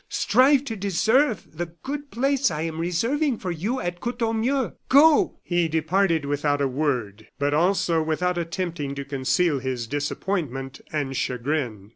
[0.09, 4.71] Strive to deserve the good place I am reserving for you at Courtornieu.
[4.89, 11.15] Go!" He departed without a word, but also without attempting to conceal his disappointment and
[11.15, 11.89] chagrin.